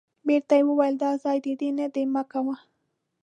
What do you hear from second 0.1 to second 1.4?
بیرته یې وویل دا ځای